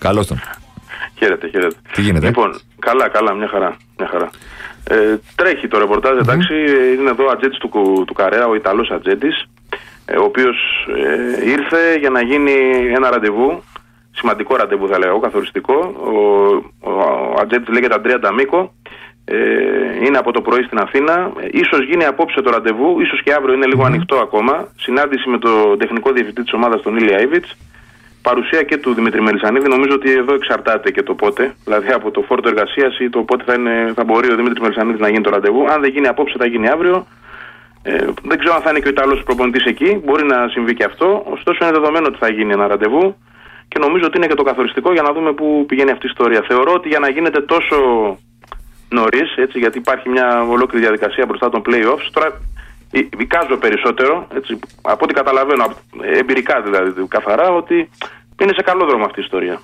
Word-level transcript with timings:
Καλώς 0.00 0.26
τον. 0.26 0.40
Χαίρετε, 1.18 1.48
χαίρετε. 1.48 1.76
Τι 1.92 2.00
γίνεται; 2.02 2.26
Λοιπόν, 2.26 2.60
καλά, 2.78 3.08
καλά, 3.08 3.34
μια 3.34 3.48
χαρά. 3.48 3.76
Μια 3.98 4.08
χαρά. 4.08 4.30
Ε, 4.88 5.16
τρέχει 5.34 5.68
το 5.68 5.78
ρεπορτάζ, 5.78 6.18
εντάξει. 6.18 6.54
Είναι 6.98 7.10
εδώ 7.10 7.24
ο 7.26 7.30
ατζέντης 7.30 7.58
του, 7.58 7.68
Κου- 7.68 8.04
του 8.06 8.12
Καρέα, 8.14 8.46
ο 8.46 8.54
Ιταλός 8.54 8.90
ατζέντης, 8.90 9.44
ε, 10.04 10.16
ο 10.16 10.24
οποίος 10.24 10.56
ε, 11.40 11.48
ήρθε 11.50 11.96
για 12.00 12.10
να 12.10 12.22
γίνει 12.22 12.52
ένα 12.94 13.10
ραντεβού. 13.10 13.62
Σημαντικό 14.12 14.56
ραντεβού, 14.56 14.88
θα 14.88 14.98
λέγω, 14.98 15.18
καθοριστικό. 15.18 15.74
Ο, 16.04 16.10
ο, 16.90 16.90
ο 16.90 17.34
ατζέντης 17.40 17.68
λέγεται 17.74 17.94
Αντρέα 17.94 18.18
Νταμίκο. 18.18 18.74
Ε, 19.24 19.36
είναι 20.06 20.18
από 20.18 20.32
το 20.32 20.40
πρωί 20.40 20.62
στην 20.62 20.78
Αθήνα. 20.78 21.32
Ε, 21.40 21.46
ίσως 21.50 21.84
γίνει 21.86 22.04
απόψε 22.04 22.40
το 22.40 22.50
ραντεβού, 22.50 23.00
ίσως 23.00 23.22
και 23.22 23.32
αύριο 23.32 23.54
είναι 23.54 23.66
λίγο 23.66 23.84
ανοιχτό 23.84 24.16
ακόμα. 24.16 24.68
Συνάντηση 24.76 25.28
με 25.28 25.38
τον 25.38 25.78
τεχνικό 25.78 26.12
διευθυντή 26.12 26.42
της 26.42 26.52
ομάδας, 26.52 26.82
τον 26.82 26.96
Ήλια 26.96 27.20
Ιβιτς. 27.20 27.56
Παρουσία 28.22 28.62
και 28.62 28.76
του 28.76 28.94
Δημήτρη 28.94 29.20
Μελισανίδη. 29.22 29.68
Νομίζω 29.68 29.94
ότι 29.94 30.12
εδώ 30.12 30.34
εξαρτάται 30.34 30.90
και 30.90 31.02
το 31.02 31.14
πότε. 31.14 31.54
Δηλαδή 31.64 31.88
από 31.92 32.10
το 32.10 32.20
φόρτο 32.22 32.48
εργασίας 32.48 32.98
ή 32.98 33.10
το 33.10 33.22
πότε 33.22 33.44
θα, 33.46 33.54
είναι, 33.54 33.92
θα 33.94 34.04
μπορεί 34.04 34.32
ο 34.32 34.36
Δημήτρης 34.36 34.60
Μελισανίδης 34.60 35.00
να 35.00 35.08
γίνει 35.08 35.22
το 35.22 35.30
ραντεβού. 35.30 35.70
Αν 35.70 35.80
δεν 35.80 35.90
γίνει 35.90 36.06
απόψε, 36.06 36.34
θα 36.38 36.46
γίνει 36.46 36.68
αύριο. 36.68 37.06
Ε, 37.82 38.06
δεν 38.22 38.38
ξέρω 38.38 38.54
αν 38.54 38.62
θα 38.62 38.70
είναι 38.70 38.80
και 38.80 38.88
ο 38.88 38.90
Ιταλός 38.90 39.22
προπονητής 39.22 39.64
εκεί. 39.64 40.00
Μπορεί 40.04 40.24
να 40.26 40.48
συμβεί 40.48 40.74
και 40.74 40.84
αυτό. 40.84 41.22
Ωστόσο, 41.30 41.58
είναι 41.64 41.72
δεδομένο 41.72 42.06
ότι 42.06 42.18
θα 42.18 42.30
γίνει 42.30 42.52
ένα 42.52 42.66
ραντεβού. 42.66 43.16
Και 43.68 43.78
νομίζω 43.78 44.04
ότι 44.06 44.16
είναι 44.16 44.26
και 44.26 44.34
το 44.34 44.42
καθοριστικό 44.42 44.92
για 44.92 45.02
να 45.02 45.12
δούμε 45.12 45.32
πού 45.32 45.64
πηγαίνει 45.68 45.90
αυτή 45.90 46.06
η 46.06 46.08
ιστορία. 46.12 46.44
Θεωρώ 46.48 46.72
ότι 46.72 46.88
για 46.88 46.98
να 46.98 47.08
γίνεται 47.08 47.40
τόσο 47.40 47.76
νωρίς, 48.88 49.34
γιατί 49.54 49.78
υπάρχει 49.78 50.08
μια 50.08 50.42
ολόκληρη 50.42 50.84
διαδικασία 50.84 51.26
μπροστά 51.26 51.48
των 51.48 51.62
playoffs. 51.66 52.06
Τώρα 52.12 52.40
ε, 52.92 53.00
εικάζω 53.18 53.56
περισσότερο, 53.56 54.26
έτσι, 54.34 54.58
από 54.82 55.04
ό,τι 55.04 55.14
καταλαβαίνω, 55.14 55.64
απ- 55.64 56.04
εμπειρικά 56.18 56.60
δηλαδή, 56.60 57.06
καθαρά, 57.08 57.48
ότι 57.50 57.90
είναι 58.44 58.52
σε 58.52 58.62
καλό 58.62 58.84
δρόμο 58.84 59.04
αυτή 59.04 59.20
η 59.20 59.22
ιστορία. 59.22 59.60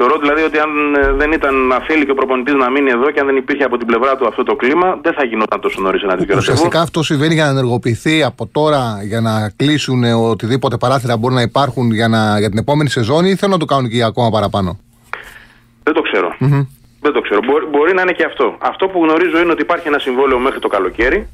Θεωρώ 0.00 0.18
δηλαδή 0.18 0.42
ότι 0.42 0.58
αν 0.58 0.70
ε, 0.94 1.12
δεν 1.12 1.32
ήταν 1.32 1.54
να 1.66 1.78
θέλει 1.80 2.04
και 2.04 2.10
ο 2.10 2.14
προπονητής 2.14 2.54
να 2.54 2.70
μείνει 2.70 2.90
εδώ 2.90 3.10
και 3.10 3.20
αν 3.20 3.26
δεν 3.26 3.36
υπήρχε 3.36 3.64
από 3.64 3.76
την 3.76 3.86
πλευρά 3.86 4.16
του 4.16 4.26
αυτό 4.26 4.42
το 4.42 4.54
κλίμα, 4.56 4.98
δεν 5.02 5.12
θα 5.12 5.24
γινόταν 5.24 5.60
τόσο 5.60 5.80
νωρίς 5.80 6.02
ένα 6.02 6.16
τέτοιο 6.16 6.34
ραντεβού. 6.34 6.52
Ουσιαστικά 6.52 6.80
αυτό 6.80 7.02
συμβαίνει 7.02 7.34
για 7.34 7.44
να 7.44 7.50
ενεργοποιηθεί 7.50 8.22
από 8.22 8.46
τώρα 8.46 9.00
για 9.02 9.20
να 9.20 9.52
κλείσουν 9.56 10.04
ε, 10.04 10.12
οτιδήποτε 10.12 10.76
παράθυρα 10.76 11.16
μπορεί 11.16 11.34
να 11.34 11.42
υπάρχουν 11.42 11.90
για, 11.90 12.08
να, 12.08 12.38
για 12.38 12.48
την 12.48 12.58
επόμενη 12.58 12.88
σεζόν 12.88 13.24
ή 13.24 13.36
θέλουν 13.36 13.54
να 13.54 13.58
το 13.58 13.64
κάνουν 13.64 13.88
και 13.88 13.96
για 13.96 14.06
ακόμα 14.06 14.30
παραπάνω; 14.30 14.78
Δεν 15.82 15.94
το 15.94 16.02
ξερω 16.02 16.36
Δεν 17.00 17.12
το 17.12 17.20
ξέρω. 17.20 17.40
Μπορεί, 17.46 17.66
μπορεί 17.66 17.94
να 17.94 18.02
είναι 18.02 18.12
και 18.12 18.24
αυτό. 18.24 18.56
Αυτό 18.58 18.86
που 18.86 19.04
γνωρίζω 19.04 19.38
είναι 19.42 19.52
ότι 19.52 19.62
υπάρχει 19.62 19.88
ένα 19.88 19.98
συμβόλαιο 19.98 20.38
μέχρι 20.38 20.58
το 20.58 20.68
καλοκαίρι. 20.68 21.28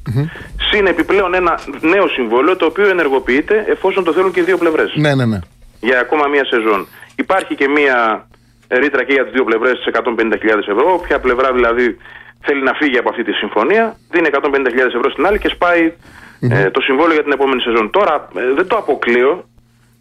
Συν 0.71 0.85
επιπλέον 0.85 1.33
ένα 1.33 1.59
νέο 1.81 2.07
συμβόλαιο 2.07 2.55
το 2.55 2.65
οποίο 2.65 2.89
ενεργοποιείται 2.89 3.65
εφόσον 3.67 4.03
το 4.03 4.13
θέλουν 4.13 4.31
και 4.31 4.39
οι 4.39 4.43
δύο 4.43 4.57
πλευρές. 4.57 4.93
Ναι, 4.95 5.15
ναι, 5.15 5.25
ναι. 5.25 5.39
Για 5.87 5.99
ακόμα 5.99 6.27
μία 6.27 6.45
σεζόν. 6.45 6.87
Υπάρχει 7.15 7.55
και 7.55 7.67
μία 7.67 8.27
ρήτρα 8.69 9.03
και 9.03 9.13
για 9.13 9.23
τις 9.23 9.33
δύο 9.33 9.43
πλευρές 9.43 9.75
της 9.79 9.87
150.000 9.93 10.73
ευρώ. 10.73 10.93
Όποια 10.93 11.19
πλευρά 11.19 11.53
δηλαδή 11.53 11.97
θέλει 12.45 12.61
να 12.63 12.73
φύγει 12.73 12.97
από 12.97 13.09
αυτή 13.09 13.23
τη 13.23 13.31
συμφωνία, 13.31 13.95
δίνει 14.11 14.29
150.000 14.31 14.95
ευρώ 14.99 15.09
στην 15.11 15.25
άλλη 15.25 15.39
και 15.39 15.49
σπάει 15.49 15.93
ε, 16.39 16.69
το 16.69 16.81
συμβόλαιο 16.81 17.13
για 17.13 17.23
την 17.23 17.31
επόμενη 17.31 17.61
σεζόν. 17.61 17.89
Τώρα 17.89 18.27
ε, 18.35 18.53
δεν 18.55 18.67
το 18.67 18.75
αποκλείω 18.77 19.45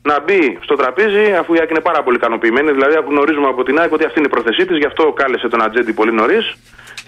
να 0.03 0.21
μπει 0.21 0.59
στο 0.63 0.75
τραπέζι, 0.75 1.33
αφού 1.41 1.55
η 1.55 1.59
ΑΕΚ 1.61 1.71
είναι 1.71 1.81
πάρα 1.81 2.03
πολύ 2.03 2.17
ικανοποιημένη. 2.17 2.73
Δηλαδή, 2.73 2.95
γνωρίζουμε 3.09 3.48
από 3.48 3.63
την 3.63 3.79
ΑΕΚ 3.81 3.93
ότι 3.93 4.05
αυτή 4.05 4.19
είναι 4.19 4.29
η 4.31 4.35
πρόθεσή 4.35 4.67
της, 4.67 4.77
γι' 4.77 4.87
αυτό 4.87 5.13
κάλεσε 5.13 5.48
τον 5.48 5.63
Ατζέντη 5.63 5.93
πολύ 5.93 6.13
νωρίς 6.13 6.57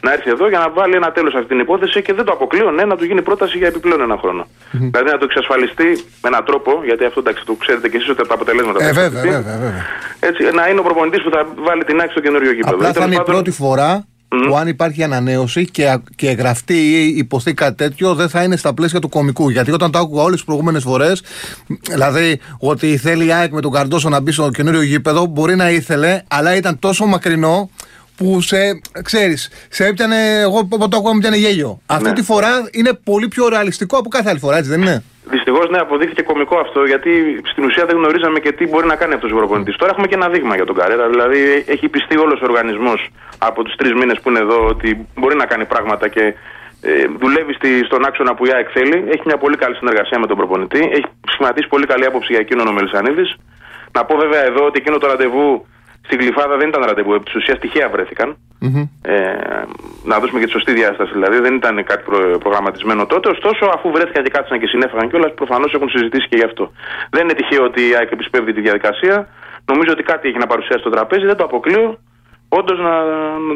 να 0.04 0.12
έρθει 0.12 0.30
εδώ 0.30 0.48
για 0.48 0.58
να 0.58 0.70
βάλει 0.70 0.94
ένα 0.94 1.12
τέλος 1.12 1.30
σε 1.32 1.38
αυτή 1.38 1.48
την 1.48 1.58
υπόθεση 1.60 2.02
και 2.02 2.12
δεν 2.12 2.24
το 2.24 2.32
αποκλείω, 2.32 2.70
ναι, 2.70 2.84
να 2.84 2.96
του 2.96 3.04
γίνει 3.04 3.22
πρόταση 3.22 3.58
για 3.58 3.66
επιπλέον 3.66 4.00
ένα 4.00 4.16
χρόνο. 4.22 4.46
Δηλαδή, 4.70 5.10
να 5.10 5.18
το 5.18 5.24
εξασφαλιστεί 5.30 5.88
με 6.22 6.26
έναν 6.32 6.44
τρόπο, 6.44 6.70
γιατί 6.84 7.04
αυτό 7.04 7.20
εντάξει, 7.20 7.42
το 7.44 7.54
ξέρετε 7.54 7.88
και 7.88 7.96
εσείς 7.96 8.08
ότι 8.08 8.28
τα 8.28 8.34
αποτελέσματα 8.34 8.78
Ε, 8.84 8.86
θα 8.86 8.92
βέβαια, 8.92 9.06
εξασφαλιστεί. 9.06 9.42
βέβαια, 9.42 9.58
βέβαια. 9.66 9.84
Έτσι, 10.20 10.42
να 10.58 10.68
είναι 10.68 10.80
ο 10.80 10.82
προπονητής 10.82 11.22
που 11.22 11.30
θα 11.30 11.46
βάλει 11.66 11.84
την 11.84 12.00
ΑΕΚ 12.00 12.10
στο 12.10 12.20
καινούριο 12.20 12.52
γήπεδο. 12.52 12.74
Απλά 12.74 12.88
Ή 12.88 12.92
θα 12.92 12.94
τέλος 12.94 13.06
είναι 13.06 13.14
η 13.14 13.18
πάντων- 13.18 13.34
πρώτη 13.34 13.50
φορά 13.50 14.04
που 14.48 14.56
αν 14.56 14.68
υπάρχει 14.68 15.02
ανανέωση 15.02 15.70
και, 15.70 15.98
και 16.16 16.30
γραφτεί 16.30 16.74
ή 16.74 17.14
υποθεί 17.16 17.54
κάτι 17.54 17.74
τέτοιο, 17.74 18.14
δεν 18.14 18.28
θα 18.28 18.42
είναι 18.42 18.56
στα 18.56 18.74
πλαίσια 18.74 19.00
του 19.00 19.08
κομικού. 19.08 19.48
Γιατί 19.48 19.70
όταν 19.72 19.90
το 19.90 19.98
άκουγα 19.98 20.22
όλες 20.22 20.34
τις 20.34 20.44
προηγούμενες 20.44 20.82
φορές, 20.82 21.22
δηλαδή 21.90 22.40
ότι 22.58 22.96
θέλει 22.96 23.26
η 23.26 23.32
ΑΕΚ 23.32 23.52
με 23.52 23.60
τον 23.60 23.72
Καρντόσο 23.72 24.08
να 24.08 24.20
μπει 24.20 24.32
στο 24.32 24.50
καινούριο 24.50 24.82
γήπεδο, 24.82 25.26
μπορεί 25.26 25.56
να 25.56 25.70
ήθελε, 25.70 26.22
αλλά 26.28 26.56
ήταν 26.56 26.78
τόσο 26.78 27.04
μακρινό 27.06 27.70
που 28.16 28.40
σε, 28.40 28.56
ξέρεις, 29.02 29.50
σε 29.70 29.86
έπιανε, 29.86 30.40
εγώ 30.40 30.64
που 30.64 30.88
το 30.88 30.96
άκουγα 30.96 31.12
μου 31.14 31.18
πιάνε 31.20 31.36
γέλιο. 31.36 31.80
Αυτή 31.86 32.04
Ναι. 32.08 32.12
τη 32.12 32.22
φορά 32.22 32.68
είναι 32.72 32.92
πολύ 33.04 33.28
πιο 33.28 33.48
ρεαλιστικό 33.48 33.96
από 33.98 34.08
κάθε 34.08 34.28
άλλη 34.30 34.38
φορά, 34.38 34.56
έτσι 34.56 34.70
δεν 34.70 34.80
είναι; 34.82 35.02
Δυστυχώς 35.30 35.70
ναι, 35.70 35.78
αποδείχθηκε 35.78 36.22
κωμικό 36.22 36.56
αυτό 36.58 36.84
γιατί 36.84 37.10
στην 37.50 37.64
ουσία 37.64 37.84
δεν 37.86 37.96
γνωρίζαμε 37.96 38.38
και 38.38 38.52
τι 38.52 38.66
μπορεί 38.66 38.86
να 38.86 38.96
κάνει 38.96 39.14
αυτός 39.14 39.30
ο 39.32 39.36
προπονητής. 39.36 39.76
Τώρα 39.76 39.90
έχουμε 39.92 40.06
και 40.06 40.14
ένα 40.14 40.28
δείγμα 40.28 40.54
για 40.54 40.64
τον 40.64 40.76
Καρέρα. 40.76 41.08
Δηλαδή 41.08 41.64
έχει 41.66 41.88
πιστεί 41.88 42.18
όλος 42.18 42.40
ο 42.40 42.44
οργανισμός 42.44 43.08
από 43.38 43.62
τους 43.64 43.74
τρεις 43.74 43.92
μήνες 43.92 44.20
που 44.20 44.28
είναι 44.30 44.38
εδώ 44.38 44.66
ότι 44.66 45.06
μπορεί 45.16 45.36
να 45.36 45.46
κάνει 45.46 45.64
πράγματα 45.64 46.08
και 46.08 46.34
ε, 46.80 46.90
δουλεύει 47.20 47.52
στη, 47.54 47.84
στον 47.84 48.04
άξονα 48.06 48.34
που 48.34 48.46
η 48.46 48.50
ΑΕΚ 48.54 48.68
θέλει. 48.72 49.04
Έχει 49.08 49.22
μια 49.24 49.36
πολύ 49.36 49.56
καλή 49.56 49.74
συνεργασία 49.74 50.18
με 50.18 50.26
τον 50.26 50.36
προπονητή. 50.36 50.78
Έχει 50.92 51.06
σχηματίσει 51.32 51.68
πολύ 51.68 51.86
καλή 51.86 52.04
άποψη 52.04 52.32
για 52.32 52.40
εκείνον 52.40 52.66
ο 52.68 52.72
Μελισανίδης. 52.72 53.36
Να 53.92 54.04
πω 54.04 54.16
βέβαια 54.16 54.44
εδώ 54.44 54.64
ότι 54.64 54.78
εκείνο 54.82 54.98
το 54.98 55.06
ραντεβού 55.06 55.66
στην 56.06 56.18
Γλυφάδα 56.20 56.56
δεν 56.56 56.68
ήταν 56.68 56.82
ραντεβού. 56.90 57.12
Επί 57.14 57.24
της 57.24 57.34
ουσίας 57.34 57.58
τυχαία 57.58 57.88
βρέθηκαν. 57.88 58.36
Ε, 59.02 59.14
να 60.04 60.18
δώσουμε 60.18 60.38
και 60.40 60.44
τη 60.46 60.50
σωστή 60.50 60.72
διάσταση 60.72 61.12
δηλαδή. 61.12 61.38
Δεν 61.46 61.54
ήταν 61.54 61.84
κάτι 61.84 62.02
προ- 62.08 62.38
προγραμματισμένο 62.38 63.06
τότε. 63.06 63.30
Ωστόσο, 63.30 63.64
αφού 63.76 63.90
βρέθηκαν 63.90 64.22
και 64.24 64.30
κάτσαν 64.30 64.60
και 64.60 64.66
συνέφαγαν 64.66 65.08
κιόλας, 65.10 65.34
προφανώς 65.34 65.74
έχουν 65.74 65.88
συζητήσει 65.88 66.28
και 66.28 66.36
γι' 66.36 66.44
αυτό. 66.50 66.64
Δεν 67.10 67.22
είναι 67.24 67.32
τυχαίο 67.32 67.62
ότι 67.64 67.80
η 67.88 67.94
ΑΕΚ 67.96 68.10
επισπεύδει 68.10 68.52
τη 68.52 68.60
διαδικασία. 68.60 69.28
Νομίζω 69.72 69.90
ότι 69.92 70.02
κάτι 70.02 70.28
έχει 70.28 70.38
να 70.38 70.46
παρουσιάσει 70.46 70.80
στο 70.80 70.90
τραπέζι. 70.90 71.24
Δεν 71.26 71.36
το 71.36 71.44
αποκλείω. 71.44 71.98
Όντως 72.48 72.78
να, 72.78 72.92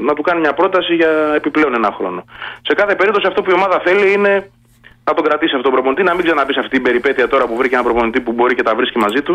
να 0.09 0.15
του 0.15 0.23
κάνει 0.23 0.41
μια 0.41 0.55
πρόταση 0.55 0.95
για 0.95 1.11
επιπλέον 1.35 1.75
ένα 1.75 1.93
χρόνο. 1.99 2.25
Σε 2.63 2.75
κάθε 2.75 2.95
περίπτωση, 2.95 3.27
αυτό 3.27 3.43
που 3.43 3.51
η 3.51 3.55
ομάδα 3.55 3.81
θέλει 3.85 4.13
είναι 4.13 4.51
να 5.11 5.15
τον 5.19 5.25
κρατήσει 5.29 5.53
αυτόν 5.57 5.67
τον 5.69 5.73
προπονητή, 5.77 6.03
να 6.11 6.15
μην 6.17 6.25
ξαναμπεί 6.27 6.53
σε 6.57 6.61
αυτή 6.65 6.73
την 6.77 6.83
περιπέτεια 6.87 7.29
τώρα 7.33 7.45
που 7.49 7.57
βρήκε 7.61 7.75
ένα 7.79 7.85
προπονητή 7.89 8.21
που 8.25 8.33
μπορεί 8.33 8.55
και 8.59 8.63
τα 8.69 8.75
βρίσκει 8.79 8.99
μαζί 8.99 9.21
του 9.27 9.35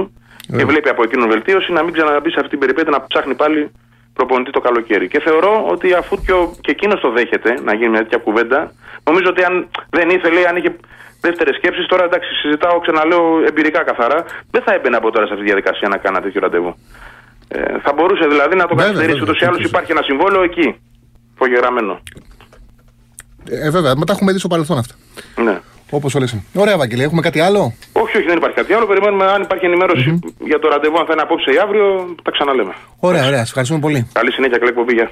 και 0.58 0.66
βλέπει 0.72 0.90
από 0.90 1.02
εκείνον 1.08 1.28
βελτίωση, 1.30 1.72
να 1.78 1.82
μην 1.84 1.94
ξαναμπεί 1.94 2.30
σε 2.30 2.38
αυτή 2.42 2.50
την 2.50 2.60
περιπέτεια 2.60 2.92
να 2.92 3.06
ψάχνει 3.08 3.36
πάλι 3.36 3.72
προπονητή 4.14 4.52
το 4.52 4.60
καλοκαίρι. 4.68 5.08
Και 5.08 5.20
θεωρώ 5.28 5.54
ότι 5.74 5.88
αφού 5.94 6.14
και, 6.26 6.32
ο- 6.32 6.52
και 6.62 6.72
εκείνος 6.72 7.00
το 7.02 7.10
δέχεται 7.18 7.52
να 7.68 7.74
γίνει 7.76 7.90
μια 7.90 8.00
τέτοια 8.04 8.18
κουβέντα, 8.18 8.60
νομίζω 9.10 9.30
ότι 9.34 9.44
αν 9.44 9.54
δεν 9.90 10.10
ήθελε, 10.10 10.48
αν 10.50 10.56
είχε 10.56 10.76
δεύτερες 11.22 11.56
σκέψεις, 11.56 11.86
τώρα 11.86 12.04
εντάξει, 12.04 12.30
συζητάω, 12.42 12.80
ξαναλέω 12.80 13.26
εμπειρικά 13.48 13.84
καθαρά, 13.84 14.20
δεν 14.52 14.62
θα 14.66 14.74
έμπαινε 14.74 14.96
από 14.96 15.12
τώρα 15.12 15.26
σε 15.26 15.34
αυτή 15.34 15.46
τη 15.46 15.52
διαδικασία 15.52 15.88
να 15.90 15.98
κάνει 15.98 16.16
ένα 16.16 16.26
τέτοιο 16.26 16.42
ραντεβού. 16.42 16.76
Ε, 17.48 17.80
θα 17.86 17.94
μπορούσε 17.96 18.28
δηλαδή 18.28 18.56
να 18.56 18.66
το 18.66 18.76
Βέβαια, 18.76 18.92
καθυστερήσει. 18.92 19.20
βέβαια, 19.20 19.24
Ούτως 19.24 19.42
ή 19.42 19.46
άλλως 19.46 19.56
τέτοιος. 19.58 19.72
υπάρχει 19.72 19.92
ένα 19.92 20.02
συμβόλαιο 20.02 20.44
εκεί. 20.44 20.68
Υπογεγραμμένο. 21.36 22.00
Ε, 23.50 23.70
βέβαια, 23.70 23.96
μετά 23.96 24.14
έχουμε 24.14 24.32
δει 24.32 24.40
στο 24.40 24.48
παρελθόν 24.48 24.78
αυτά. 24.78 24.96
Ναι. 25.44 25.60
Όπως 25.90 26.16
όλες. 26.16 26.36
Ωραία, 26.54 26.78
Βαγγελία, 26.78 27.04
έχουμε 27.04 27.22
κάτι 27.22 27.40
άλλο; 27.40 27.74
Όχι, 27.92 28.18
όχι, 28.18 28.28
δεν 28.28 28.38
υπάρχει 28.38 28.56
κάτι 28.56 28.74
άλλο. 28.74 28.86
Περιμένουμε 28.86 29.26
αν 29.26 29.42
υπάρχει 29.42 29.66
ενημέρωση 29.66 30.20
για 30.40 30.60
το 30.60 30.68
ραντεβού, 30.68 31.00
αν 31.00 31.06
θα 31.06 31.14
είναι 31.14 31.22
απόψε 31.22 31.52
ή 31.52 31.58
αύριο, 31.58 32.16
τα 32.24 32.32
ξαναλέμε. 32.32 32.74
Ωραία, 33.00 33.26
ωραία, 33.26 33.38
σας 33.38 33.48
ευχαριστούμε 33.48 33.80
πολύ. 33.80 34.08
Καλή 34.14 34.32
συνέχεια, 34.32 34.58
καλή 34.58 34.70
εκπομπή. 34.70 34.94
Γεια. 34.94 35.10